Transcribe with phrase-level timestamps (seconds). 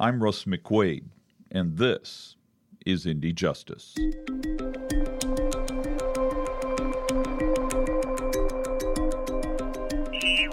[0.00, 1.02] I'm Russ McQuaid,
[1.50, 2.36] and this
[2.86, 3.96] is Indy Justice.
[3.96, 4.14] He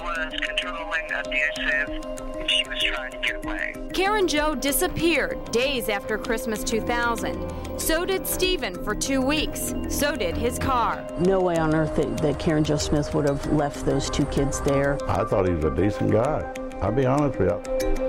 [0.02, 1.90] was controlling, abusive,
[2.40, 3.76] and she was trying to get away.
[3.94, 7.80] Karen Jo disappeared days after Christmas 2000.
[7.80, 9.76] So did Stephen for two weeks.
[9.90, 11.08] So did his car.
[11.20, 14.60] No way on earth that, that Karen Jo Smith would have left those two kids
[14.62, 14.98] there.
[15.08, 16.52] I thought he was a decent guy.
[16.82, 17.52] I'll be honest with
[18.00, 18.05] you.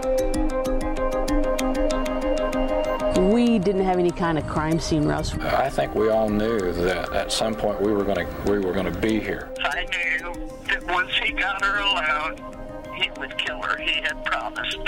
[3.19, 5.35] We didn't have any kind of crime scene, Russ.
[5.39, 8.73] I think we all knew that at some point we were going to we were
[8.73, 9.51] going to be here.
[9.61, 12.37] I knew that once he got her alone,
[12.97, 13.79] he would kill her.
[13.79, 14.79] He had promised.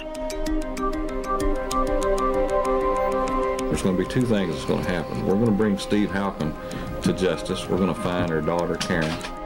[3.61, 5.25] There's going to be two things that's going to happen.
[5.25, 6.55] We're going to bring Steve Holcomb
[7.03, 7.69] to justice.
[7.69, 9.38] We're going to find her daughter, Karen.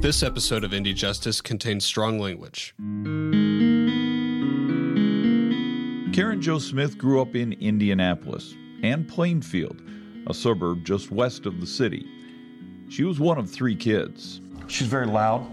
[0.00, 2.72] This episode of Indy Justice contains strong language.
[6.14, 9.82] Karen Jo Smith grew up in Indianapolis and Plainfield,
[10.28, 12.06] a suburb just west of the city.
[12.88, 14.40] She was one of three kids.
[14.68, 15.44] She's very loud,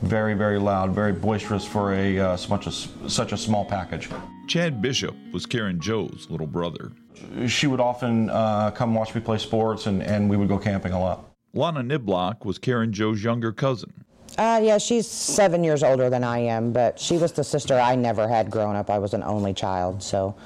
[0.00, 4.08] very, very loud, very boisterous for a uh, such a such a small package.
[4.48, 6.90] Chad Bishop was Karen Jo's little brother.
[7.46, 10.92] She would often uh, come watch me play sports, and, and we would go camping
[10.92, 11.35] a lot.
[11.56, 13.92] Lana Niblock was Karen Jo's younger cousin.
[14.36, 17.94] Uh, yeah, she's seven years older than I am, but she was the sister I
[17.94, 18.90] never had growing up.
[18.90, 20.36] I was an only child, so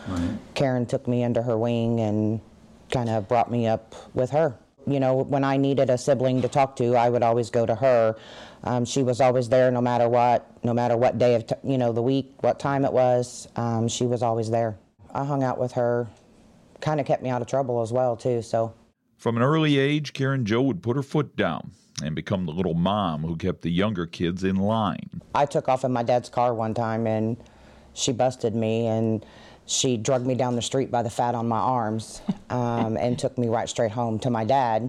[0.54, 2.40] Karen took me under her wing and
[2.92, 4.56] kind of brought me up with her.
[4.86, 7.74] You know, when I needed a sibling to talk to, I would always go to
[7.74, 8.16] her.
[8.62, 11.76] Um, she was always there, no matter what, no matter what day of t- you
[11.76, 13.48] know the week, what time it was.
[13.56, 14.78] Um, she was always there.
[15.12, 16.06] I hung out with her,
[16.80, 18.42] kind of kept me out of trouble as well too.
[18.42, 18.72] So
[19.20, 22.72] From an early age, Karen Jo would put her foot down and become the little
[22.72, 25.20] mom who kept the younger kids in line.
[25.34, 27.36] I took off in my dad's car one time and
[27.92, 29.26] she busted me and
[29.66, 33.36] she drugged me down the street by the fat on my arms um, and took
[33.36, 34.88] me right straight home to my dad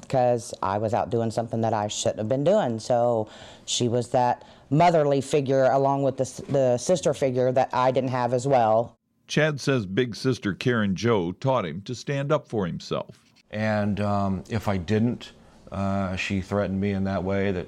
[0.00, 2.80] because I was out doing something that I shouldn't have been doing.
[2.80, 3.28] So
[3.64, 8.34] she was that motherly figure along with the, the sister figure that I didn't have
[8.34, 8.96] as well.
[9.28, 13.25] Chad says big sister Karen Jo taught him to stand up for himself.
[13.50, 15.32] And um, if I didn't,
[15.72, 17.66] uh, she threatened me in that way that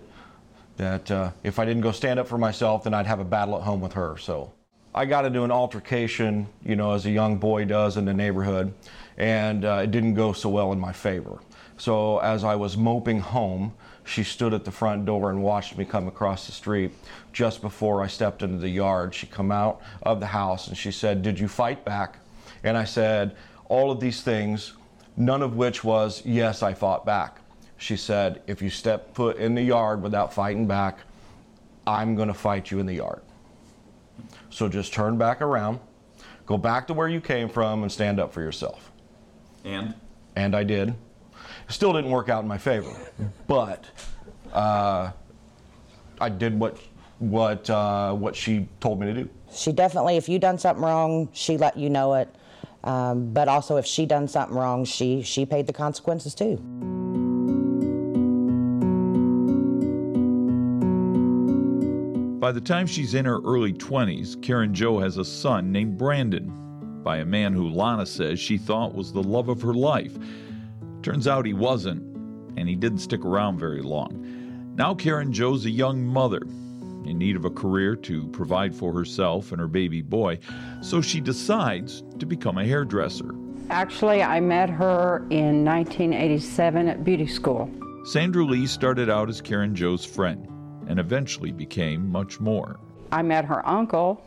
[0.76, 3.56] that uh, if I didn't go stand up for myself, then I'd have a battle
[3.56, 4.16] at home with her.
[4.16, 4.52] So
[4.94, 8.72] I got into an altercation, you know, as a young boy does in the neighborhood,
[9.16, 11.40] and uh, it didn't go so well in my favor.
[11.78, 13.74] So as I was moping home,
[14.04, 16.92] she stood at the front door and watched me come across the street.
[17.32, 20.90] Just before I stepped into the yard, she come out of the house and she
[20.90, 22.18] said, "Did you fight back?"
[22.62, 23.36] And I said,
[23.68, 24.72] "All of these things,
[25.18, 27.40] none of which was yes, I fought back."
[27.76, 31.00] She said, "If you step foot in the yard without fighting back,
[31.86, 33.22] I'm going to fight you in the yard."
[34.50, 35.78] So just turn back around,
[36.46, 38.90] go back to where you came from, and stand up for yourself.
[39.64, 39.94] And?
[40.36, 40.94] And I did.
[41.68, 42.90] Still didn't work out in my favor,
[43.46, 43.84] but
[44.52, 45.10] uh,
[46.20, 46.78] I did what
[47.18, 49.28] what uh, what she told me to do.
[49.52, 52.28] She definitely, if you done something wrong, she let you know it.
[52.84, 56.56] Um, but also, if she done something wrong, she she paid the consequences too.
[62.38, 66.52] By the time she's in her early 20s, Karen Jo has a son named Brandon
[67.02, 70.16] by a man who Lana says she thought was the love of her life.
[71.02, 72.00] Turns out he wasn't,
[72.56, 74.74] and he didn't stick around very long.
[74.76, 76.42] Now Karen Jo's a young mother
[77.08, 80.38] in need of a career to provide for herself and her baby boy,
[80.80, 83.34] so she decides to become a hairdresser.
[83.70, 87.70] Actually, I met her in 1987 at beauty school.
[88.04, 90.48] Sandra Lee started out as Karen Jo's friend
[90.88, 92.80] and eventually became much more.
[93.12, 94.24] I met her uncle,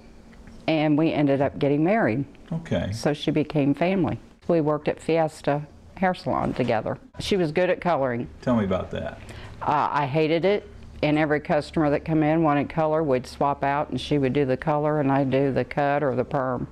[0.67, 2.25] and we ended up getting married.
[2.51, 2.91] Okay.
[2.91, 4.19] So she became family.
[4.47, 5.65] We worked at Fiesta
[5.97, 6.97] Hair Salon together.
[7.19, 8.27] She was good at coloring.
[8.41, 9.19] Tell me about that.
[9.61, 10.67] Uh, I hated it,
[11.03, 13.03] and every customer that come in wanted color.
[13.03, 16.15] We'd swap out, and she would do the color, and I'd do the cut or
[16.15, 16.67] the perm.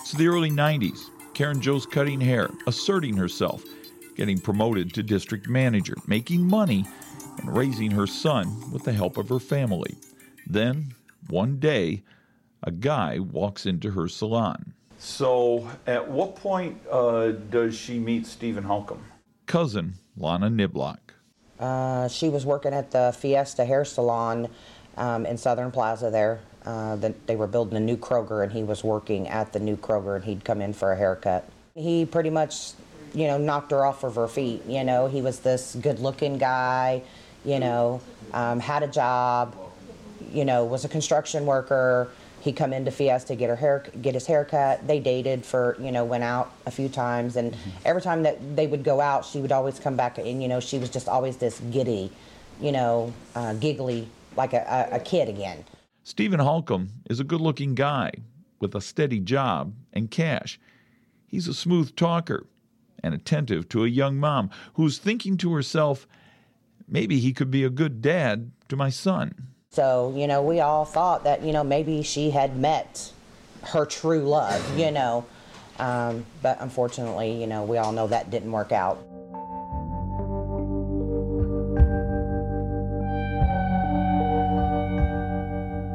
[0.00, 1.10] It's the early 90s.
[1.34, 3.62] Karen Jo's cutting hair, asserting herself,
[4.16, 6.84] getting promoted to district manager, making money,
[7.38, 9.96] and raising her son with the help of her family.
[10.46, 10.94] Then,
[11.28, 12.02] one day,
[12.62, 14.74] a guy walks into her salon.
[15.02, 19.02] So, at what point uh, does she meet Stephen Holcomb?
[19.46, 20.98] Cousin Lana Niblock.
[21.58, 24.48] Uh, she was working at the Fiesta Hair Salon
[24.98, 26.40] um, in Southern Plaza there.
[26.66, 29.76] Uh, the, they were building a new Kroger, and he was working at the new
[29.76, 31.48] Kroger, and he'd come in for a haircut.
[31.74, 32.72] He pretty much
[33.14, 34.64] you know, knocked her off of her feet.
[34.66, 37.02] You know, he was this good-looking guy.
[37.44, 38.02] You know,
[38.34, 39.56] um, had a job.
[40.30, 42.10] You know, was a construction worker.
[42.40, 44.86] He come into Fiesta get her hair, get his hair cut.
[44.86, 47.54] They dated for, you know, went out a few times, and
[47.84, 50.60] every time that they would go out, she would always come back, and you know,
[50.60, 52.10] she was just always this giddy,
[52.60, 55.64] you know, uh, giggly, like a, a, a kid again.
[56.02, 58.10] Stephen Holcomb is a good looking guy
[58.58, 60.58] with a steady job and cash.
[61.26, 62.46] He's a smooth talker
[63.02, 66.06] and attentive to a young mom who's thinking to herself,
[66.88, 69.48] maybe he could be a good dad to my son.
[69.72, 73.12] So, you know, we all thought that, you know, maybe she had met
[73.62, 75.24] her true love, you know.
[75.78, 78.98] Um, but unfortunately, you know, we all know that didn't work out.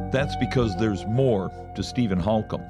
[0.09, 2.63] That's because there's more to Stephen Holcomb.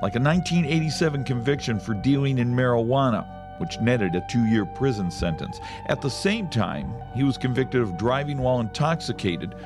[0.00, 3.26] Like a 1987 conviction for dealing in marijuana,
[3.58, 5.58] which netted a two year prison sentence.
[5.86, 9.56] At the same time, he was convicted of driving while intoxicated,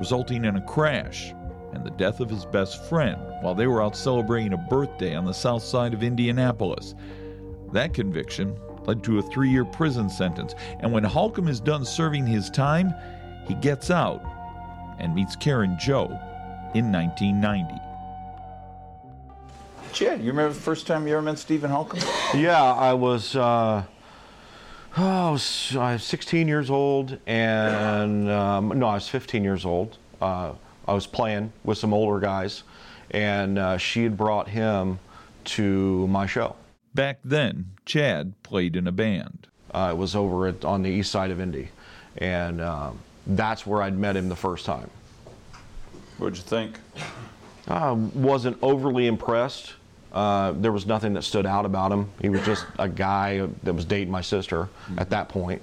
[0.00, 1.32] resulting in a crash
[1.72, 5.24] and the death of his best friend while they were out celebrating a birthday on
[5.24, 6.96] the south side of Indianapolis.
[7.72, 12.26] That conviction led to a three year prison sentence, and when Holcomb is done serving
[12.26, 12.92] his time,
[13.46, 14.22] he gets out
[14.98, 16.06] and meets Karen Jo
[16.74, 17.74] in 1990.
[19.92, 22.00] Chad, you remember the first time you ever met Stephen Holcomb?
[22.34, 23.82] Yeah, I was, uh,
[24.96, 29.64] oh, I was, I was 16 years old, and um, no, I was 15 years
[29.64, 29.98] old.
[30.20, 30.52] Uh,
[30.86, 32.62] I was playing with some older guys,
[33.10, 34.98] and uh, she had brought him
[35.44, 36.56] to my show.
[36.94, 39.46] Back then, Chad played in a band.
[39.72, 41.68] Uh, it was over at, on the east side of Indy,
[42.18, 44.90] and um, that's where I'd met him the first time.
[46.18, 46.78] What'd you think?
[47.68, 49.74] I wasn't overly impressed.
[50.12, 52.10] Uh, there was nothing that stood out about him.
[52.20, 54.68] He was just a guy that was dating my sister
[54.98, 55.62] at that point.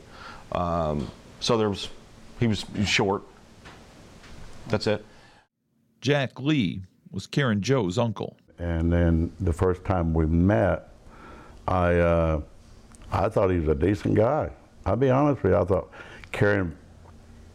[0.54, 1.10] Um,
[1.40, 1.90] so there was,
[2.40, 3.24] he was short.
[4.68, 5.06] That's it.
[6.02, 8.38] Jack Lee was Karen Jo's uncle.
[8.60, 10.90] And then the first time we met,
[11.68, 12.42] I uh,
[13.12, 14.50] I thought he was a decent guy.
[14.86, 15.58] I'll be honest with you.
[15.58, 15.92] I thought
[16.32, 16.76] Karen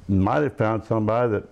[0.09, 1.45] might have found somebody that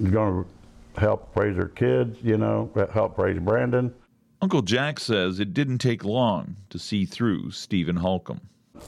[0.00, 3.94] was going to help raise her kids, you know, help raise Brandon.
[4.40, 8.40] Uncle Jack says it didn't take long to see through Stephen Holcomb.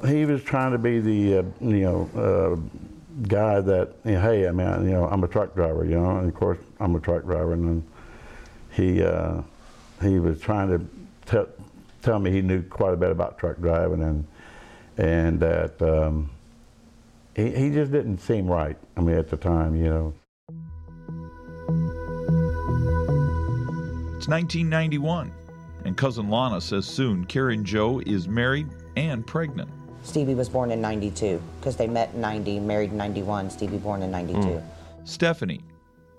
[0.07, 4.47] He was trying to be the, uh, you know, uh, guy that, you know, hey,
[4.47, 7.01] I mean, you know, I'm a truck driver, you know, and of course I'm a
[7.01, 7.87] truck driver, and then
[8.71, 9.43] he uh,
[10.01, 10.87] he was trying to
[11.27, 11.49] tell
[12.03, 14.27] tell me he knew quite a bit about truck driving, and
[14.97, 16.31] and that um,
[17.35, 18.77] he he just didn't seem right.
[18.97, 20.15] I mean, at the time, you know.
[24.17, 25.33] It's 1991,
[25.91, 29.69] and cousin Lana says soon Karen Jo is married and pregnant.
[30.05, 33.51] Stevie was born in 92 because they met in 90, married in 91.
[33.51, 34.63] Stevie born in 92.
[35.03, 35.63] Stephanie,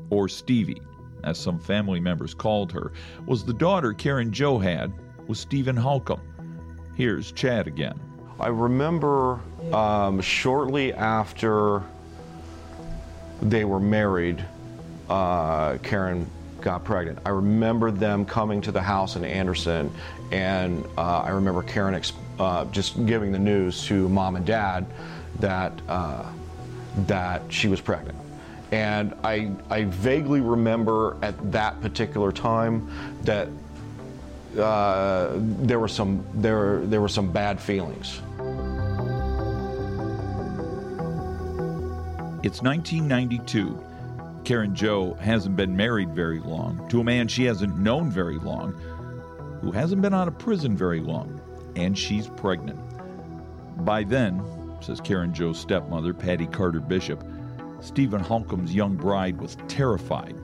[0.09, 0.81] or Stevie,
[1.23, 2.91] as some family members called her,
[3.25, 4.91] was the daughter Karen Jo had
[5.27, 6.19] with Stephen Holcomb.
[6.97, 7.97] Here's Chad again.
[8.41, 9.39] I remember
[9.71, 11.81] um, shortly after
[13.41, 14.43] they were married,
[15.09, 16.29] uh, Karen
[16.61, 17.19] got pregnant.
[17.25, 19.91] I remember them coming to the house in Anderson,
[20.31, 24.85] and uh, I remember Karen ex- uh, just giving the news to mom and dad
[25.39, 26.23] that uh,
[27.07, 28.17] that she was pregnant.
[28.71, 32.89] And I, I vaguely remember at that particular time
[33.23, 33.49] that
[34.57, 38.21] uh, there were some there there were some bad feelings.
[42.43, 43.90] It's 1992.
[44.43, 48.73] Karen Jo hasn't been married very long to a man she hasn't known very long,
[49.61, 51.39] who hasn't been out of prison very long,
[51.75, 52.79] and she's pregnant.
[53.85, 54.43] By then,
[54.81, 57.23] says Karen Jo's stepmother, Patty Carter Bishop,
[57.81, 60.35] Stephen Holcomb's young bride was terrified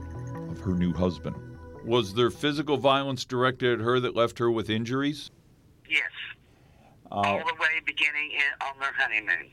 [0.49, 1.35] of her new husband.
[1.83, 5.31] Was there physical violence directed at her that left her with injuries?
[5.89, 6.09] Yes.
[7.11, 9.51] Uh, All the way beginning in, on their honeymoon.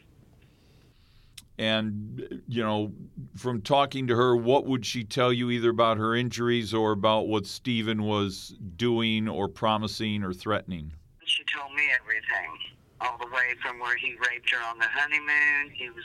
[1.56, 2.92] And, you know,
[3.36, 7.26] from talking to her, what would she tell you either about her injuries or about
[7.26, 10.92] what Stephen was doing or promising or threatening?
[11.26, 12.58] She told me everything.
[13.00, 15.70] All the way from where he raped her on the honeymoon.
[15.74, 16.04] He was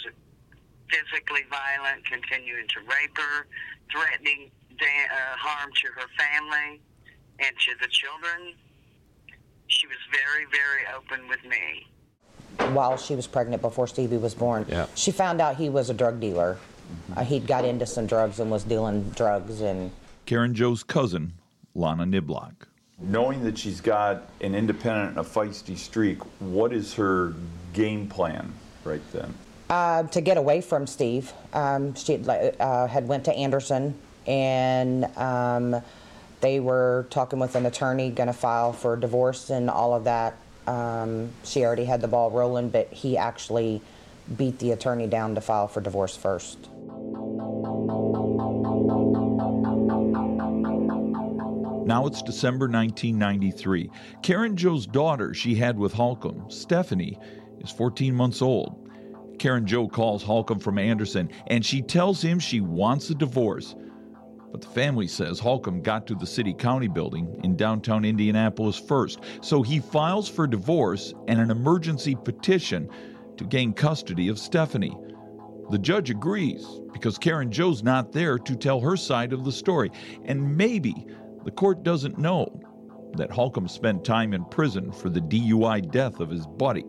[0.89, 3.48] physically violent, continuing to rape her,
[3.91, 6.81] threatening da- uh, harm to her family
[7.39, 8.55] and to the children.
[9.67, 11.88] She was very, very open with me.
[12.74, 14.88] While she was pregnant before Stevie was born, Yeah.
[14.95, 16.57] she found out he was a drug dealer.
[17.15, 19.91] Uh, he'd got into some drugs and was dealing drugs and
[20.25, 21.34] Karen Jo's cousin,
[21.74, 22.53] Lana Niblock.
[23.00, 27.34] Knowing that she's got an independent and a feisty streak, what is her
[27.74, 28.53] game plan
[28.84, 29.34] right then?
[29.69, 35.81] Uh, to get away from Steve, um, she uh, had went to Anderson, and um,
[36.41, 40.38] they were talking with an attorney, going to file for divorce and all of that.
[40.67, 43.81] Um, she already had the ball rolling, but he actually
[44.38, 46.69] beat the attorney down to file for divorce first.
[51.89, 53.89] Now it's December 1993.
[54.22, 57.17] Karen Jo's daughter she had with Holcomb, Stephanie,
[57.62, 58.88] is 14 months old.
[59.39, 63.75] Karen Jo calls Holcomb from Anderson and she tells him she wants a divorce.
[64.51, 69.22] But the family says Holcomb got to the city county building in downtown Indianapolis first,
[69.41, 72.88] so he files for divorce and an emergency petition
[73.38, 74.96] to gain custody of Stephanie.
[75.72, 79.91] The judge agrees because Karen Jo's not there to tell her side of the story,
[80.25, 81.08] and maybe
[81.46, 82.48] the court doesn't know
[83.15, 86.86] that Holcomb spent time in prison for the DUI death of his buddy.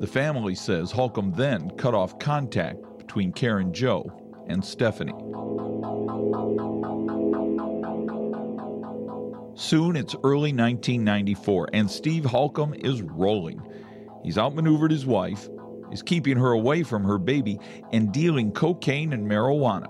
[0.00, 5.12] The family says Holcomb then cut off contact between Karen Jo and Stephanie.
[9.54, 13.60] Soon it's early 1994, and Steve Holcomb is rolling.
[14.22, 15.48] He's outmaneuvered his wife,
[15.90, 17.58] is keeping her away from her baby,
[17.92, 19.88] and dealing cocaine and marijuana,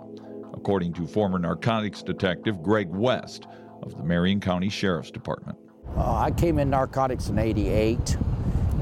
[0.55, 3.47] according to former narcotics detective Greg West
[3.93, 5.59] of the Marion County Sheriff's Department.
[5.97, 8.17] Uh, I came in narcotics in 88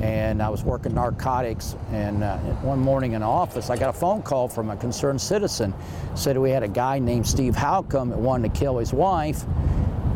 [0.01, 1.77] and I was working narcotics.
[1.91, 5.21] And uh, one morning in the office, I got a phone call from a concerned
[5.21, 5.73] citizen.
[6.15, 9.45] Said we had a guy named Steve Holcomb that wanted to kill his wife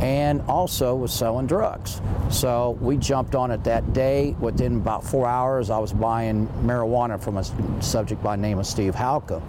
[0.00, 2.00] and also was selling drugs.
[2.30, 4.35] So we jumped on it that day.
[4.40, 8.66] Within about four hours, I was buying marijuana from a subject by the name of
[8.66, 9.42] Steve Holcomb.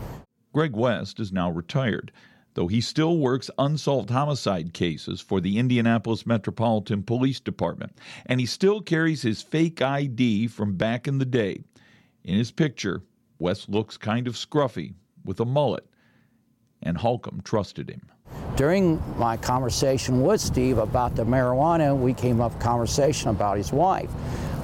[0.53, 2.11] Greg West is now retired,
[2.53, 8.45] though he still works unsolved homicide cases for the Indianapolis Metropolitan Police Department, and he
[8.45, 11.63] still carries his fake ID from back in the day.
[12.23, 13.01] In his picture,
[13.39, 14.93] West looks kind of scruffy
[15.25, 15.85] with a mullet,
[16.83, 18.01] and Holcomb trusted him.
[18.55, 24.11] During my conversation with Steve about the marijuana, we came up conversation about his wife.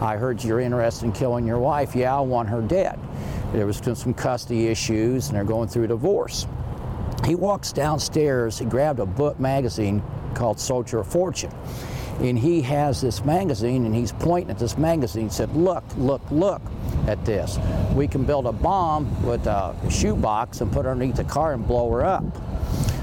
[0.02, 1.96] I heard you're interested in killing your wife.
[1.96, 3.00] Yeah, I want her dead.
[3.54, 6.46] There was some custody issues, and they're going through a divorce.
[7.28, 8.58] He walks downstairs.
[8.58, 10.02] He grabbed a book magazine
[10.34, 11.52] called Soldier of Fortune,
[12.22, 15.24] and he has this magazine, and he's pointing at this magazine.
[15.24, 16.62] He said, "Look, look, look
[17.06, 17.60] at this.
[17.94, 21.68] We can build a bomb with a shoebox and put it underneath the car and
[21.68, 22.24] blow her up."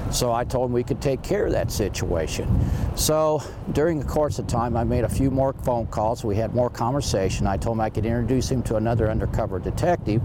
[0.09, 2.47] So I told him we could take care of that situation.
[2.95, 6.23] So during the course of time, I made a few more phone calls.
[6.23, 7.45] We had more conversation.
[7.45, 10.21] I told him I could introduce him to another undercover detective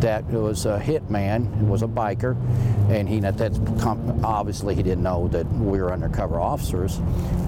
[0.00, 2.36] that was a hitman, who was a biker,
[2.90, 3.58] and he that's
[4.22, 6.98] obviously he didn't know that we were undercover officers.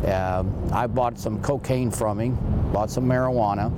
[0.07, 2.39] Um, I bought some cocaine from him,
[2.73, 3.73] bought some marijuana.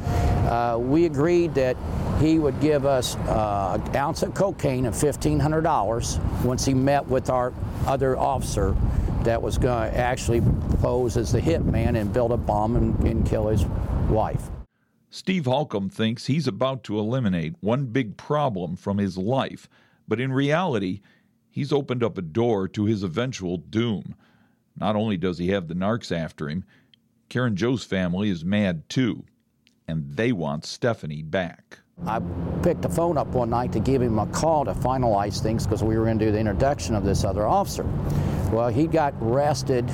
[0.48, 1.76] Uh, we agreed that
[2.20, 7.30] he would give us uh, an ounce of cocaine and $1,500 once he met with
[7.30, 7.52] our
[7.86, 8.76] other officer
[9.22, 10.42] that was going to actually
[10.80, 13.64] pose as the hitman and build a bomb and, and kill his
[14.08, 14.50] wife.
[15.10, 19.68] Steve Holcomb thinks he's about to eliminate one big problem from his life,
[20.06, 21.00] but in reality,
[21.50, 24.14] he's opened up a door to his eventual doom.
[24.76, 26.64] Not only does he have the narcs after him,
[27.28, 29.24] Karen Jo's family is mad too,
[29.88, 31.78] and they want Stephanie back.
[32.06, 32.20] I
[32.62, 35.82] picked the phone up one night to give him a call to finalize things because
[35.82, 37.84] we were going to do the introduction of this other officer.
[38.52, 39.90] Well, he got arrested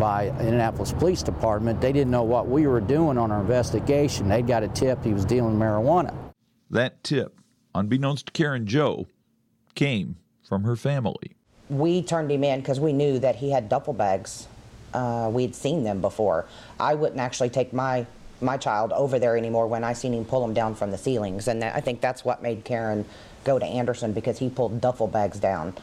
[0.00, 1.80] by Indianapolis Police Department.
[1.80, 4.28] They didn't know what we were doing on our investigation.
[4.30, 6.14] They'd got a tip he was dealing marijuana.
[6.70, 7.38] That tip,
[7.74, 9.06] unbeknownst to Karen Jo,
[9.74, 11.36] came from her family.
[11.68, 14.48] We turned him in because we knew that he had duffel bags.
[14.94, 16.46] Uh, we'd seen them before.
[16.80, 18.06] I wouldn't actually take my
[18.40, 21.46] my child over there anymore when I seen him pull them down from the ceilings,
[21.46, 23.04] and that, I think that's what made Karen
[23.44, 25.74] go to Anderson because he pulled duffel bags down.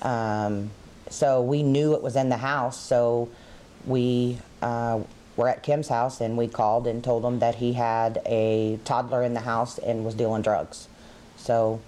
[0.00, 0.70] Um,
[1.10, 2.80] so we knew it was in the house.
[2.80, 3.28] So
[3.86, 5.00] we uh,
[5.36, 9.22] were at Kim's house and we called and told him that he had a toddler
[9.22, 10.88] in the house and was dealing drugs.
[11.36, 11.80] So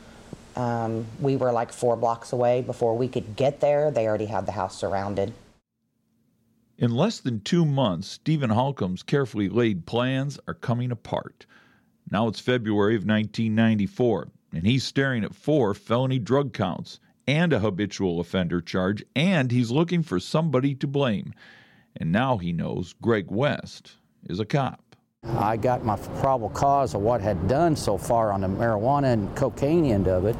[0.57, 2.63] um, we were like four blocks away.
[2.63, 5.33] Before we could get there, they already had the house surrounded.
[6.79, 11.47] In less than two months, Stephen Holcomb's carefully laid plans are coming apart.
[12.11, 17.61] Now it's February of 1994, and he's staring at four felony drug counts and a
[17.61, 21.33] habitual offender charge, and he's looking for somebody to blame.
[21.97, 23.93] And now he knows Greg West
[24.29, 24.97] is a cop.
[25.25, 29.35] I got my probable cause of what had done so far on the marijuana and
[29.37, 30.37] cocaine end of it.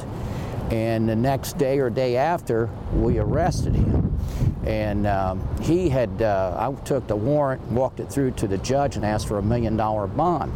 [0.73, 4.19] And the next day or day after, we arrested him.
[4.65, 8.97] And um, he had, uh, I took the warrant, walked it through to the judge,
[8.97, 10.53] and asked for a million dollar bond.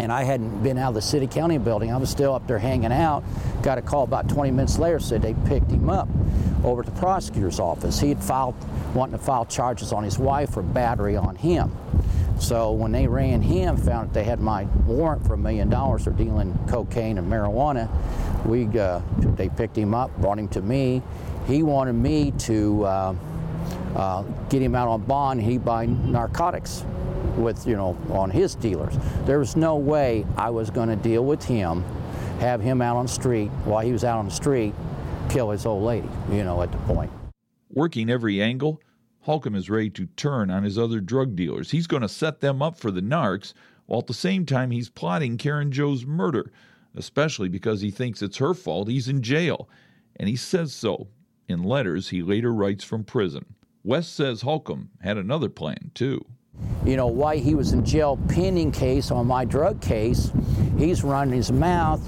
[0.00, 1.92] And I hadn't been out of the city county building.
[1.92, 3.22] I was still up there hanging out.
[3.62, 6.08] Got a call about 20 minutes later, said they picked him up
[6.64, 8.00] over at the prosecutor's office.
[8.00, 8.54] He had filed,
[8.94, 11.76] wanting to file charges on his wife for battery on him.
[12.38, 16.04] So when they ran him, found that they had my warrant for a million dollars
[16.04, 17.86] for dealing cocaine and marijuana.
[18.46, 21.02] We, uh, they picked him up, brought him to me.
[21.46, 23.14] He wanted me to uh,
[23.94, 25.42] uh, get him out on bond.
[25.42, 26.86] He buy narcotics
[27.40, 28.94] with, you know, on his dealers.
[29.24, 31.84] There was no way I was going to deal with him,
[32.38, 34.74] have him out on the street while he was out on the street,
[35.28, 37.10] kill his old lady, you know, at the point.
[37.70, 38.80] Working every angle,
[39.20, 41.70] Holcomb is ready to turn on his other drug dealers.
[41.70, 43.52] He's going to set them up for the narcs,
[43.86, 46.52] while at the same time he's plotting Karen Jo's murder,
[46.96, 49.68] especially because he thinks it's her fault he's in jail.
[50.16, 51.08] And he says so
[51.48, 53.44] in letters he later writes from prison.
[53.82, 56.24] West says Holcomb had another plan, too.
[56.84, 60.30] You know, why he was in jail pending case on my drug case,
[60.78, 62.00] he's running his mouth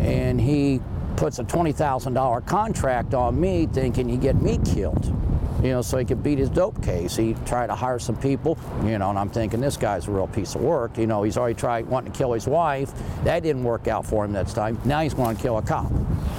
[0.00, 0.80] and he
[1.16, 5.16] puts a $20,000 contract on me thinking he get me killed
[5.62, 7.16] you know, so he could beat his dope case.
[7.16, 10.26] He tried to hire some people, you know, and I'm thinking this guy's a real
[10.28, 10.98] piece of work.
[10.98, 12.92] You know, he's already tried wanting to kill his wife.
[13.24, 14.78] That didn't work out for him that time.
[14.84, 15.90] Now he's going to kill a cop,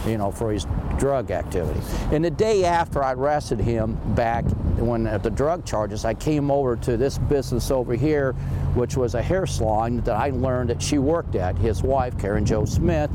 [0.05, 0.65] you know, for his
[0.97, 1.79] drug activity.
[2.12, 4.45] And the day after I arrested him back
[4.77, 8.34] when at the drug charges, I came over to this business over here,
[8.74, 11.57] which was a hair salon that I learned that she worked at.
[11.57, 13.12] His wife, Karen Jo Smith,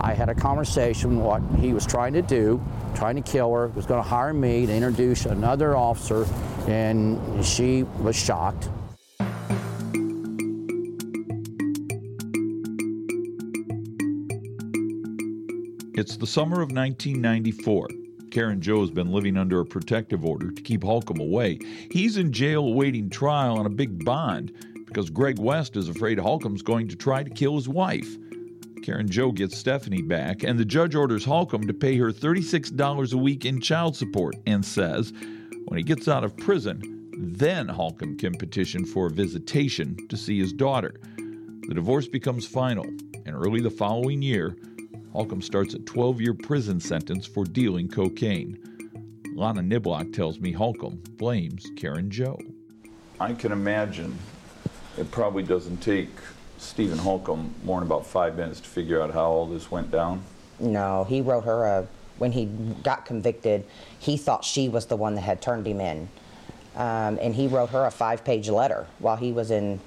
[0.00, 2.62] I had a conversation what he was trying to do,
[2.94, 6.26] trying to kill her, was going to hire me to introduce another officer,
[6.66, 8.68] and she was shocked.
[15.92, 17.88] It's the summer of 1994.
[18.30, 21.58] Karen Jo has been living under a protective order to keep Holcomb away.
[21.90, 24.52] He's in jail awaiting trial on a big bond
[24.86, 28.16] because Greg West is afraid Holcomb's going to try to kill his wife.
[28.82, 33.16] Karen Jo gets Stephanie back, and the judge orders Holcomb to pay her $36 a
[33.16, 35.12] week in child support and says
[35.66, 40.38] when he gets out of prison, then Holcomb can petition for a visitation to see
[40.38, 41.00] his daughter.
[41.68, 44.56] The divorce becomes final, and early the following year,
[45.12, 48.58] Holcomb starts a 12 year prison sentence for dealing cocaine.
[49.34, 52.38] Lana Niblock tells me Holcomb blames Karen Jo.
[53.18, 54.16] I can imagine
[54.98, 56.10] it probably doesn't take
[56.58, 60.22] Stephen Holcomb more than about five minutes to figure out how all this went down?
[60.58, 61.86] No, he wrote her a,
[62.18, 62.46] when he
[62.82, 63.64] got convicted,
[63.98, 66.08] he thought she was the one that had turned him in.
[66.76, 69.80] Um, and he wrote her a five page letter while he was in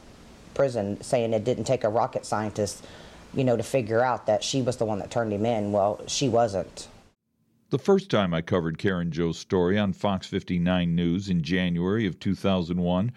[0.53, 2.86] prison saying it didn't take a rocket scientist,
[3.34, 5.72] you know, to figure out that she was the one that turned him in.
[5.72, 6.88] Well, she wasn't.
[7.69, 12.19] The first time I covered Karen Jo's story on Fox 59 News in January of
[12.19, 13.12] 2001,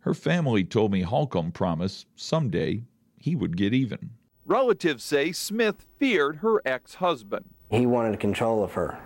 [0.00, 2.82] her family told me Holcomb promised someday
[3.18, 4.10] he would get even.
[4.46, 7.44] Relatives say Smith feared her ex husband.
[7.70, 8.98] He wanted control of her.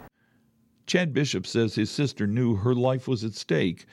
[0.87, 3.85] Chad Bishop says his sister knew her life was at stake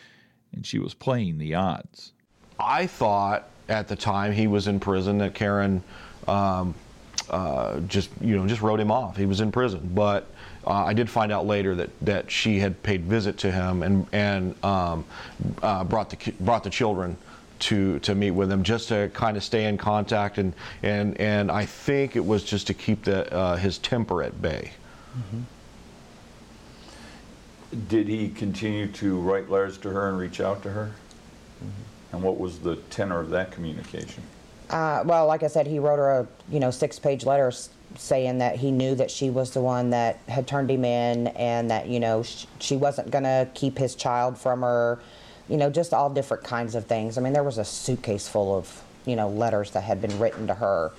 [0.54, 2.14] and she was playing the odds.
[2.60, 5.84] I thought at the time he was in prison that Karen
[6.28, 6.74] um,
[7.30, 9.16] uh, just you know just wrote him off.
[9.16, 10.28] He was in prison, but
[10.66, 14.06] uh, I did find out later that, that she had paid visit to him and
[14.12, 15.06] and um,
[15.62, 17.18] uh, brought the brought the children
[17.60, 20.54] to to meet with him just to kind of stay in contact and
[20.84, 24.72] and and I think it was just to keep the uh, his temper at bay.
[25.18, 25.42] Mm-hmm.
[27.88, 30.92] Did he continue to write letters to her and reach out to her?
[31.64, 32.16] Mm-hmm.
[32.16, 34.24] And what was the tenor of that communication?
[34.72, 37.52] Uh, well, like I said, he wrote her a you know six page letter
[37.98, 41.70] saying that he knew that she was the one that had turned him in and
[41.70, 45.00] that you know sh- she wasn't going to keep his child from her
[45.52, 47.18] you know, just all different kinds of things.
[47.18, 50.48] I mean, there was a suitcase full of, you know, letters that had been written
[50.48, 50.92] to her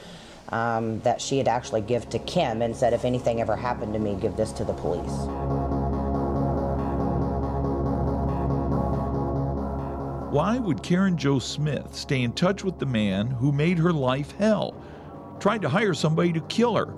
[0.51, 3.99] um, that she had actually give to Kim and said, if anything ever happened to
[3.99, 5.82] me, give this to the police.
[10.33, 14.31] Why would Karen Jo Smith stay in touch with the man who made her life
[14.39, 14.83] hell?
[15.41, 16.95] Tried to hire somebody to kill her.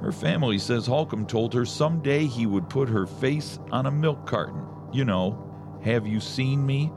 [0.00, 4.24] Her family says Holcomb told her someday he would put her face on a milk
[4.26, 4.66] carton.
[4.90, 6.90] You know, have You Seen Me?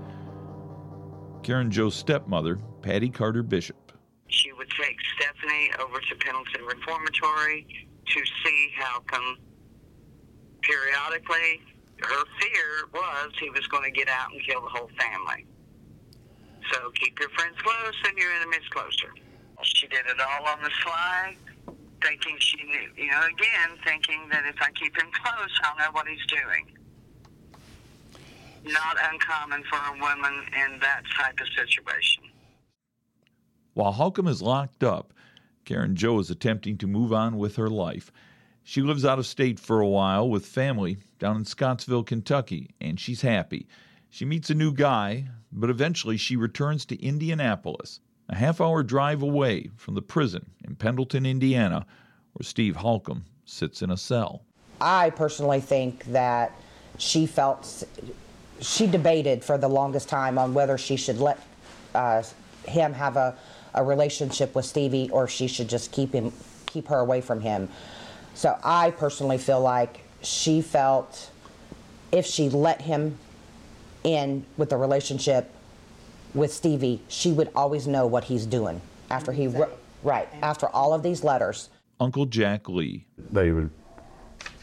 [1.43, 3.91] Karen Jo's stepmother, Patty Carter Bishop.
[4.29, 7.67] She would take Stephanie over to Pendleton Reformatory
[8.05, 9.39] to see Holcomb
[10.61, 11.61] periodically.
[12.01, 15.45] Her fear was he was going to get out and kill the whole family.
[16.71, 19.13] So keep your friends close and your enemies closer.
[19.63, 21.35] She did it all on the sly,
[22.01, 25.91] thinking she knew, you know, again, thinking that if I keep him close, I'll know
[25.91, 26.67] what he's doing.
[28.65, 32.23] not uncommon for a woman in that type of situation.
[33.73, 35.13] While Holcomb is locked up,
[35.65, 38.11] Karen Jo is attempting to move on with her life.
[38.69, 42.99] She lives out of state for a while with family down in Scottsville, Kentucky, and
[42.99, 43.65] she's happy.
[44.11, 49.23] She meets a new guy, but eventually she returns to Indianapolis, a half hour drive
[49.23, 51.83] away from the prison in Pendleton, Indiana,
[52.33, 54.43] where Steve Holcomb sits in a cell.
[54.79, 56.51] I personally think that
[56.99, 57.85] she felt
[58.61, 61.39] she debated for the longest time on whether she should let
[61.95, 62.21] uh,
[62.67, 63.35] him have a,
[63.73, 66.31] a relationship with Stevie or she should just keep him
[66.67, 67.67] keep her away from him.
[68.39, 71.29] So I personally feel like she felt
[72.13, 73.17] if she let him
[74.05, 75.53] in with the relationship
[76.33, 80.93] with Stevie, she would always know what he's doing after he wrote right after all
[80.93, 81.69] of these letters.
[81.99, 83.05] Uncle Jack Lee.
[83.29, 83.69] They were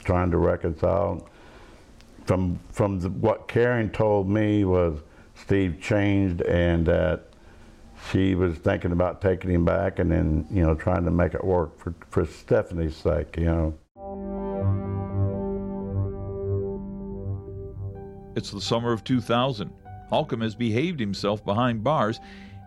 [0.04, 1.28] trying to reconcile.
[2.24, 5.00] From from the, what Karen told me was
[5.34, 7.25] Steve changed and that
[8.12, 11.44] she was thinking about taking him back and then you know trying to make it
[11.44, 13.78] work for for Stephanie's sake, you know.
[18.36, 19.72] It's the summer of 2000.
[20.10, 22.20] Holcomb has behaved himself behind bars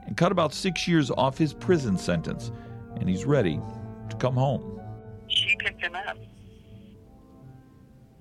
[0.05, 2.51] and cut about six years off his prison sentence,
[2.97, 3.61] and he's ready
[4.09, 4.81] to come home.
[5.27, 6.17] She picked him up.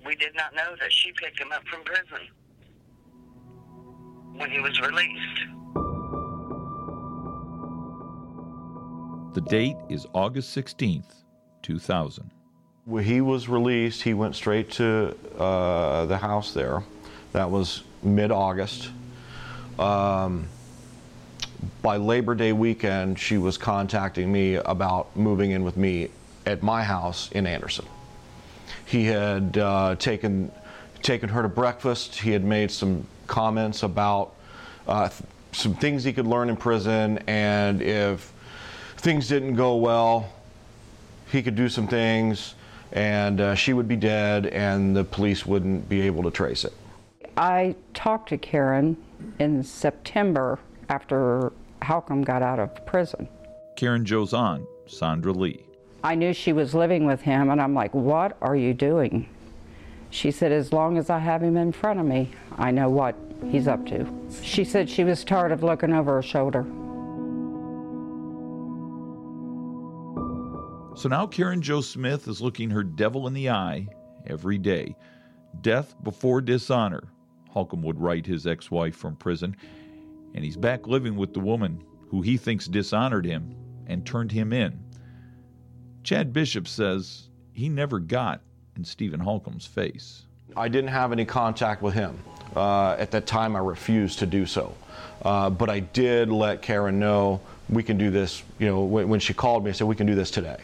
[0.05, 2.27] We did not know that she picked him up from prison
[4.35, 5.58] when he was released.
[9.33, 11.13] The date is August 16th,
[11.61, 12.31] 2000.
[12.85, 16.83] When he was released, he went straight to uh, the house there.
[17.33, 18.89] That was mid August.
[19.77, 20.47] Um,
[21.83, 26.09] by Labor Day weekend, she was contacting me about moving in with me
[26.47, 27.85] at my house in Anderson.
[28.85, 30.51] He had uh, taken
[31.03, 32.15] taken her to breakfast.
[32.15, 34.33] He had made some comments about
[34.87, 38.33] uh, th- some things he could learn in prison, and if
[38.99, 40.29] things didn't go well,
[41.31, 42.55] he could do some things,
[42.91, 46.73] and uh, she would be dead, and the police wouldn't be able to trace it.
[47.37, 48.97] I talked to Karen
[49.39, 50.59] in September
[50.89, 53.27] after Holcomb got out of prison.
[53.75, 55.63] Karen Jo's aunt, Sandra Lee.
[56.03, 59.29] I knew she was living with him, and I'm like, What are you doing?
[60.09, 63.15] She said, As long as I have him in front of me, I know what
[63.49, 64.07] he's up to.
[64.41, 66.65] She said she was tired of looking over her shoulder.
[70.99, 73.87] So now Karen Jo Smith is looking her devil in the eye
[74.27, 74.97] every day.
[75.61, 77.03] Death before dishonor,
[77.49, 79.55] Holcomb would write his ex wife from prison,
[80.35, 83.55] and he's back living with the woman who he thinks dishonored him
[83.87, 84.77] and turned him in.
[86.03, 88.41] Chad Bishop says he never got
[88.75, 90.25] in Stephen Holcomb's face.
[90.57, 92.19] I didn't have any contact with him.
[92.57, 94.75] Uh, at that time, I refused to do so.
[95.21, 98.43] Uh, but I did let Karen know we can do this.
[98.57, 100.57] You know, when, when, she called me, I said we can do this today,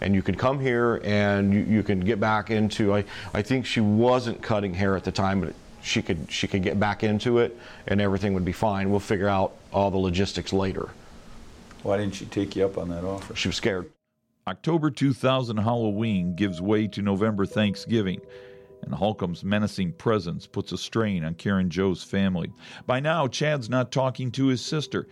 [0.00, 2.94] and you can come here and you, you can get back into.
[2.94, 6.62] I, I think she wasn't cutting hair at the time, but she could she could
[6.62, 8.90] get back into it, and everything would be fine.
[8.90, 10.90] We'll figure out all the logistics later.
[11.82, 13.34] Why didn't she take you up on that offer?
[13.34, 13.90] She was scared.
[14.46, 18.20] October 2000 Halloween gives way to November Thanksgiving,
[18.82, 22.52] and Holcomb's menacing presence puts a strain on Karen Jo's family.
[22.86, 25.06] By now, Chad's not talking to his sister,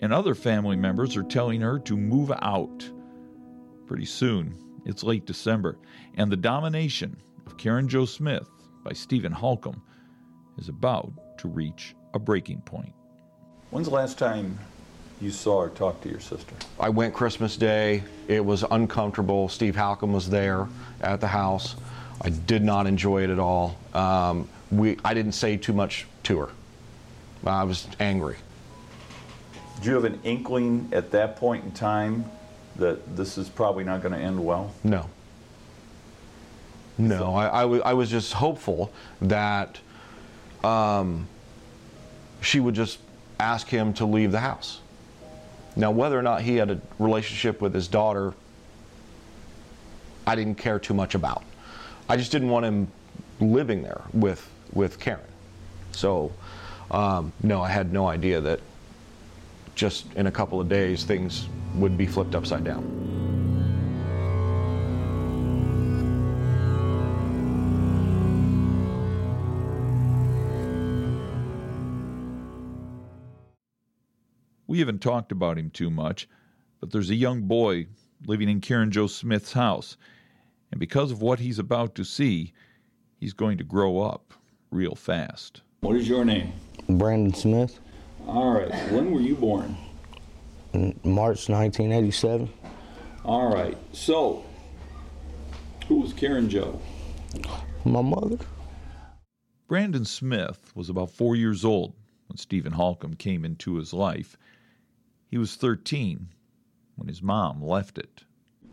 [0.00, 2.88] and other family members are telling her to move out.
[3.88, 5.78] Pretty soon, it's late December,
[6.18, 8.46] and the domination of Karen Jo Smith
[8.84, 9.80] by Stephen Holcomb
[10.58, 12.92] is about to reach a breaking point.
[13.70, 14.58] When's the last time
[15.22, 16.54] you saw or talked to your sister?
[16.78, 18.04] I went Christmas Day.
[18.28, 19.48] It was uncomfortable.
[19.48, 20.68] Steve Holcomb was there
[21.00, 21.74] at the house.
[22.20, 23.78] I did not enjoy it at all.
[23.94, 26.50] Um, we, I didn't say too much to her.
[27.46, 28.36] I was angry.
[29.76, 32.30] Did you have an inkling at that point in time
[32.78, 34.72] that this is probably not going to end well?
[34.82, 35.08] No.
[36.96, 39.78] No, I, I, w- I was just hopeful that
[40.64, 41.28] um,
[42.40, 42.98] she would just
[43.38, 44.80] ask him to leave the house.
[45.76, 48.34] Now, whether or not he had a relationship with his daughter,
[50.26, 51.44] I didn't care too much about.
[52.08, 52.88] I just didn't want him
[53.40, 55.20] living there with with Karen.
[55.92, 56.32] So,
[56.90, 58.60] um, no, I had no idea that
[59.78, 62.84] just in a couple of days things would be flipped upside down.
[74.66, 76.28] We haven't talked about him too much,
[76.80, 77.86] but there's a young boy
[78.26, 79.96] living in Karen Jo Smith's house,
[80.72, 82.52] and because of what he's about to see,
[83.18, 84.34] he's going to grow up
[84.72, 85.62] real fast.
[85.80, 86.52] What is your name?
[86.88, 87.78] Brandon Smith.
[88.28, 88.70] All right.
[88.92, 89.74] When were you born?
[91.02, 92.52] March 1987.
[93.24, 93.76] All right.
[93.92, 94.44] So,
[95.88, 96.78] who was Karen Jo?
[97.86, 98.36] My mother.
[99.66, 101.94] Brandon Smith was about four years old
[102.28, 104.36] when Stephen Holcomb came into his life.
[105.30, 106.28] He was 13
[106.96, 108.24] when his mom left it.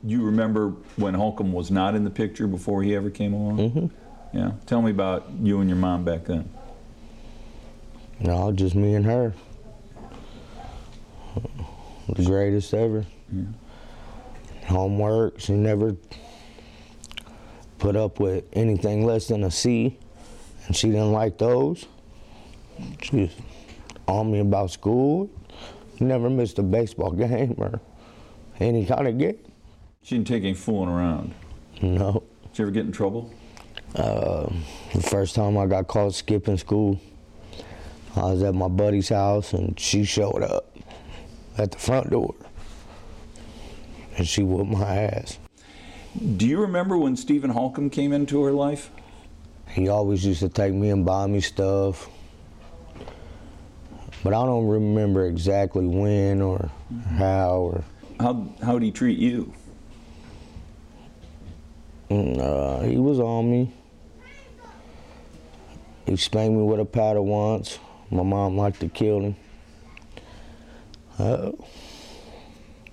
[0.03, 3.57] You remember when Holcomb was not in the picture before he ever came along?
[3.57, 4.37] Mm-hmm.
[4.37, 4.51] Yeah.
[4.65, 6.49] Tell me about you and your mom back then.
[8.19, 9.33] No, just me and her.
[12.07, 13.05] The greatest ever.
[13.31, 13.43] Yeah.
[14.67, 15.95] Homework, she never
[17.79, 19.97] put up with anything less than a C,
[20.67, 21.85] and she didn't like those.
[23.01, 23.31] She was
[24.07, 25.29] on me about school.
[25.99, 27.79] Never missed a baseball game or
[28.59, 29.37] any kind of game.
[30.03, 31.33] She didn't take any fooling around.
[31.81, 32.23] No.
[32.51, 33.31] Did you ever get in trouble?
[33.95, 34.49] Uh,
[34.93, 36.99] the first time I got caught skipping school,
[38.15, 40.74] I was at my buddy's house and she showed up
[41.57, 42.35] at the front door.
[44.17, 45.39] And she whooped my ass.
[46.37, 48.89] Do you remember when Stephen Holcomb came into her life?
[49.67, 52.09] He always used to take me and buy me stuff.
[54.23, 56.71] But I don't remember exactly when or
[57.17, 57.83] how or.
[58.19, 59.53] How how did he treat you?
[62.09, 63.73] Uh, he was on me.
[66.05, 67.77] He spanked me with a paddle once.
[68.09, 69.35] My mom liked to kill him.
[71.17, 71.51] Uh,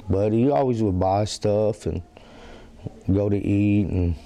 [0.09, 2.03] but he always would buy stuff and
[3.13, 4.17] go to eat and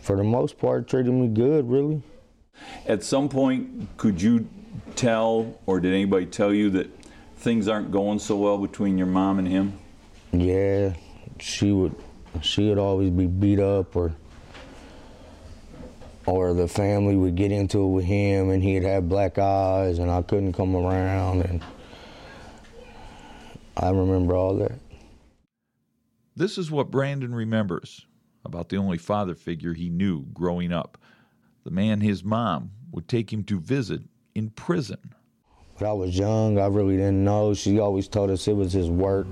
[0.00, 2.02] for the most part treated me good really.
[2.86, 4.46] At some point, could you
[4.94, 6.88] tell, or did anybody tell you that
[7.36, 9.78] things aren't going so well between your mom and him?
[10.32, 10.94] Yeah,
[11.40, 11.94] she would.
[12.42, 14.12] She would always be beat up, or
[16.26, 20.10] or the family would get into it with him, and he'd have black eyes, and
[20.10, 21.62] I couldn't come around, and
[23.76, 24.78] I remember all that.
[26.36, 28.06] This is what Brandon remembers
[28.44, 30.98] about the only father figure he knew growing up,
[31.64, 34.02] the man his mom would take him to visit
[34.34, 34.98] in prison.
[35.78, 37.54] But I was young, I really didn't know.
[37.54, 39.26] She always told us it was his work.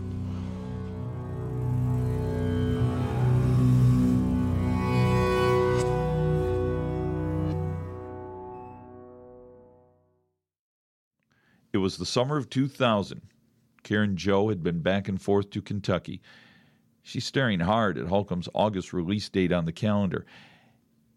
[11.83, 13.23] Was the summer of 2000.
[13.83, 16.23] Karen Jo had been back and forth to Kentucky.
[17.03, 20.25] She's staring hard at Holcomb's August release date on the calendar,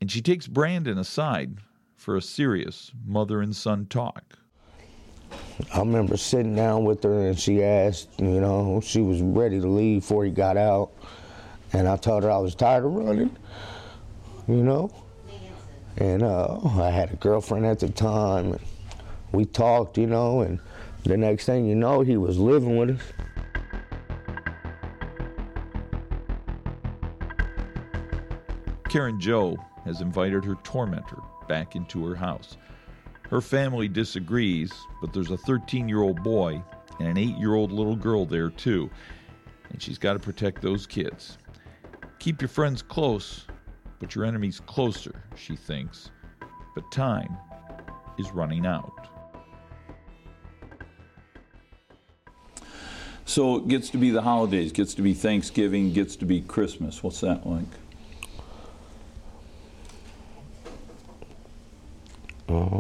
[0.02, 1.60] and she takes Brandon aside
[1.96, 4.40] for a serious mother and son talk.
[5.72, 9.68] I remember sitting down with her and she asked, you know, she was ready to
[9.68, 10.94] leave before he got out.
[11.74, 13.38] And I told her I was tired of running,
[14.48, 14.92] you know.
[15.98, 18.54] And uh, I had a girlfriend at the time.
[18.54, 18.62] And
[19.36, 20.60] we talked, you know, and
[21.04, 23.02] the next thing you know, he was living with us.
[28.90, 32.58] Karen Jo has invited her tormentor back into her house.
[33.30, 34.72] Her family disagrees,
[35.02, 36.64] but there's a 13 year old boy
[37.00, 38.90] and an 8 year old little girl there too,
[39.70, 41.38] and she's got to protect those kids.
[42.20, 43.46] Keep your friends close,
[44.00, 46.12] but your enemies closer, she thinks.
[46.74, 47.38] But time
[48.18, 49.15] is running out.
[53.36, 57.04] So it gets to be the holidays, gets to be Thanksgiving, gets to be Christmas.
[57.04, 57.66] What's that like?
[62.48, 62.80] Uh,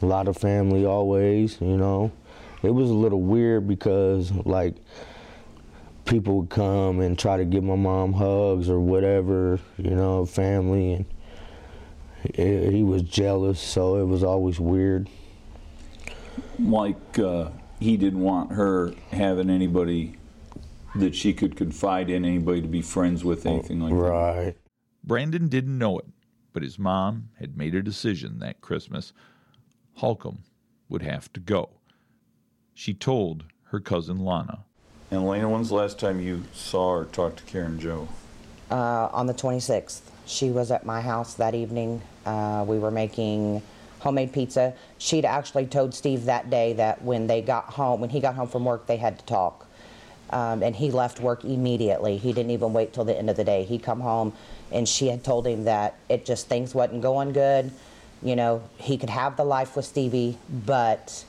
[0.00, 2.12] a lot of family always, you know.
[2.62, 4.76] It was a little weird because, like,
[6.04, 10.92] people would come and try to give my mom hugs or whatever, you know, family,
[10.92, 11.06] and
[12.36, 15.10] he, he was jealous, so it was always weird.
[16.60, 17.48] Like uh,
[17.80, 20.16] he didn't want her having anybody
[20.94, 24.44] that she could confide in, anybody to be friends with, anything like right.
[24.44, 24.56] that.
[25.02, 26.06] Brandon didn't know it,
[26.52, 29.12] but his mom had made a decision that Christmas.
[29.94, 30.42] Holcomb
[30.88, 31.70] would have to go.
[32.72, 34.64] She told her cousin Lana.
[35.10, 38.08] And Lena, when's the last time you saw or talked to Karen Jo?
[38.70, 40.00] Uh, on the 26th.
[40.26, 42.02] She was at my house that evening.
[42.24, 43.62] Uh, we were making
[44.00, 44.74] homemade pizza.
[44.98, 48.48] She'd actually told Steve that day that when they got home, when he got home
[48.48, 49.66] from work, they had to talk.
[50.30, 52.16] Um, and he left work immediately.
[52.16, 53.64] He didn't even wait till the end of the day.
[53.64, 54.32] He'd come home,
[54.72, 57.70] and she had told him that it just things wasn't going good.
[58.22, 61.24] You know, he could have the life with Stevie, but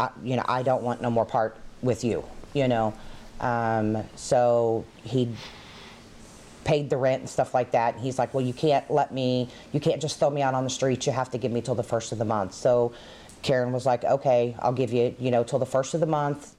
[0.00, 2.24] I, you know, I don't want no more part with you.
[2.54, 2.94] You know,
[3.40, 5.28] um, so he
[6.64, 7.94] paid the rent and stuff like that.
[7.94, 10.64] And he's like, well, you can't let me, you can't just throw me out on
[10.64, 11.06] the street.
[11.06, 12.54] You have to give me till the first of the month.
[12.54, 12.92] So
[13.42, 16.56] Karen was like, okay, I'll give you, you know, till the first of the month.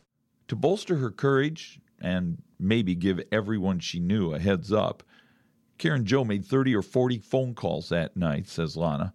[0.49, 5.03] To bolster her courage and maybe give everyone she knew a heads up,
[5.77, 9.13] Karen Jo made 30 or 40 phone calls that night, says Lana,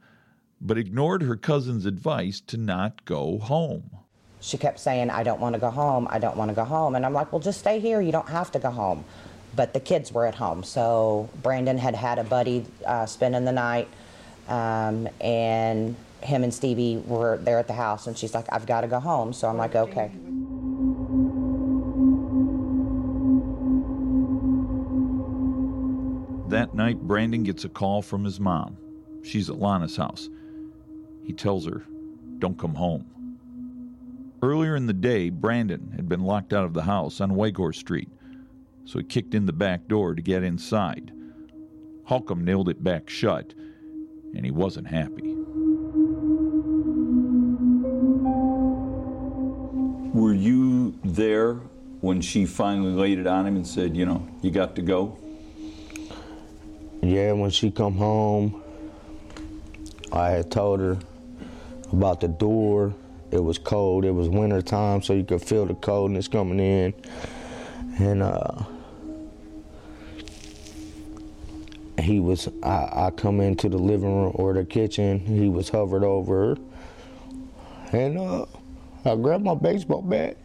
[0.61, 3.91] but ignored her cousin's advice to not go home.
[4.41, 6.07] She kept saying, I don't want to go home.
[6.11, 6.95] I don't want to go home.
[6.95, 8.01] And I'm like, well, just stay here.
[8.01, 9.05] You don't have to go home.
[9.57, 10.63] But the kids were at home.
[10.63, 13.89] So Brandon had had a buddy uh, spending the night.
[14.49, 18.07] Um, and him and Stevie were there at the house.
[18.07, 19.33] And she's like, I've got to go home.
[19.33, 20.11] So I'm like, okay.
[26.49, 28.79] That night, Brandon gets a call from his mom.
[29.23, 30.31] She's at Lana's house.
[31.23, 31.85] He tells her,
[32.39, 33.05] Don't come home.
[34.43, 38.09] Earlier in the day, Brandon had been locked out of the house on Whitehorse Street,
[38.89, 41.13] so he kicked in the back door to get inside.
[42.05, 43.53] Holcomb nailed it back shut,
[44.35, 45.35] and he wasn't happy.
[50.15, 51.57] Were you there
[52.01, 55.19] when she finally laid it on him and said, you know, you got to go?
[57.03, 58.63] Yeah, when she come home,
[60.11, 60.97] I had told her
[61.93, 62.95] about the door.
[63.33, 64.07] It was cold.
[64.07, 66.95] It was winter time, so you could feel the coldness coming in.
[67.99, 68.65] And uh,
[72.09, 75.21] he was, I, I come into the living room or the kitchen.
[75.21, 76.57] He was hovered over.
[77.93, 78.47] And uh,
[79.05, 80.39] I grabbed my baseball bat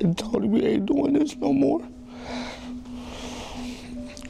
[0.00, 1.80] and told him we ain't doing this no more.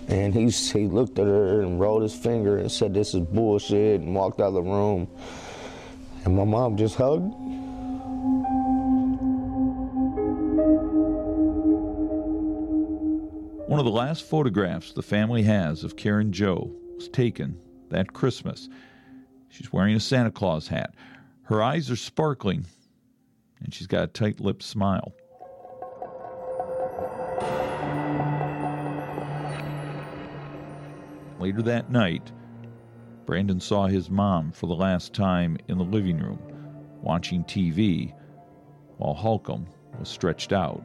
[0.06, 4.00] And he, he looked at her and rolled his finger and said, This is bullshit,
[4.00, 5.08] and walked out of the room.
[6.24, 7.34] And my mom just hugged.
[13.74, 17.58] One of the last photographs the family has of Karen Jo was taken
[17.88, 18.68] that Christmas.
[19.48, 20.94] She's wearing a Santa Claus hat.
[21.42, 22.66] Her eyes are sparkling,
[23.58, 25.12] and she's got a tight lipped smile.
[31.40, 32.30] Later that night,
[33.26, 36.38] Brandon saw his mom for the last time in the living room,
[37.02, 38.14] watching TV,
[38.98, 39.66] while Holcomb
[39.98, 40.84] was stretched out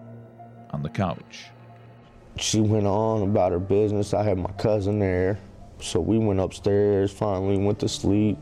[0.71, 1.51] on the couch.
[2.39, 4.13] She went on about her business.
[4.13, 5.39] I had my cousin there.
[5.81, 8.37] So we went upstairs, finally went to sleep.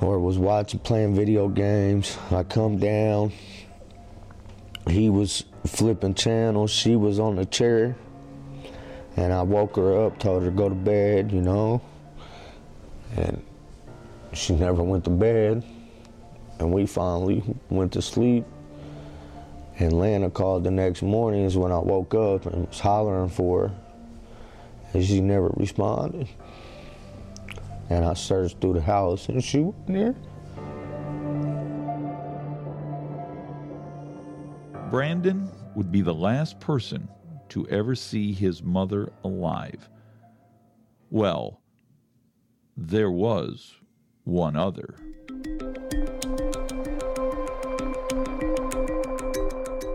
[0.00, 2.16] Or was watching, playing video games.
[2.30, 3.32] I come down.
[4.88, 6.70] He was flipping channels.
[6.70, 7.96] She was on the chair.
[9.16, 11.80] And I woke her up, told her to go to bed, you know.
[13.16, 13.42] And
[14.32, 15.64] she never went to bed.
[16.58, 18.44] And we finally went to sleep.
[19.78, 23.68] And Lana called the next morning is when I woke up and was hollering for
[23.68, 23.74] her.
[24.92, 26.28] And she never responded.
[27.90, 30.14] And I searched through the house and she wasn't there.
[34.90, 37.08] Brandon would be the last person
[37.48, 39.88] to ever see his mother alive.
[41.10, 41.60] Well,
[42.76, 43.74] there was
[44.22, 44.94] one other.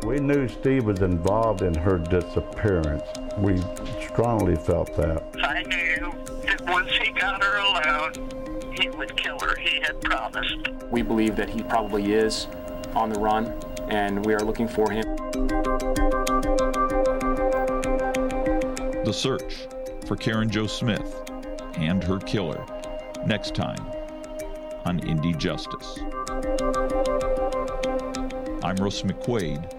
[0.09, 3.03] We knew Steve was involved in her disappearance.
[3.37, 3.61] We
[4.01, 5.21] strongly felt that.
[5.43, 6.11] I knew
[6.47, 9.55] that once he got her alone, he would kill her.
[9.59, 10.69] He had promised.
[10.89, 12.47] We believe that he probably is
[12.95, 13.53] on the run,
[13.89, 15.03] and we are looking for him.
[19.05, 19.67] The search
[20.07, 21.21] for Karen Jo Smith
[21.75, 22.65] and her killer
[23.27, 23.85] next time
[24.85, 25.99] on Indy Justice.
[28.63, 29.78] I'm Russ McQuaid.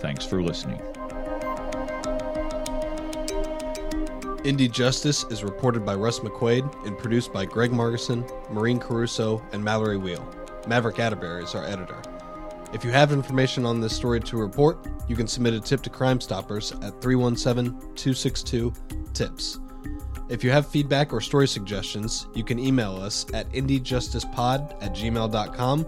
[0.00, 0.80] Thanks for listening.
[4.44, 9.62] Indy Justice is reported by Russ McQuaid and produced by Greg Margison, Maureen Caruso, and
[9.62, 10.26] Mallory Wheel.
[10.66, 12.00] Maverick Atterbury is our editor.
[12.72, 15.90] If you have information on this story to report, you can submit a tip to
[15.90, 18.72] Crime Stoppers at 317 262
[19.12, 19.58] TIPS.
[20.28, 25.86] If you have feedback or story suggestions, you can email us at indyjusticepod at gmail.com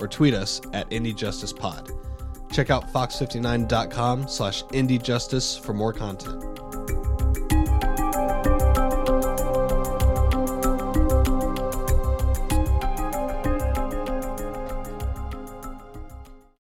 [0.00, 2.07] or tweet us at indyjusticepod.
[2.50, 6.57] Check out fox59.com slash indyjustice for more content.